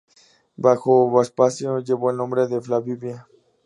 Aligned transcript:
Bajo 0.57 1.11
Vespasiano 1.15 1.77
llevó 1.79 2.09
el 2.09 2.17
nombre 2.17 2.47
de 2.47 2.59
Flavia. 2.59 3.27